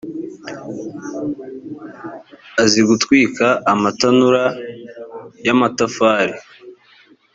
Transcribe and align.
azi 2.63 2.81
gutwika 2.87 3.45
amatanura 3.73 4.43
y’ 5.45 5.49
amatafari. 5.55 6.35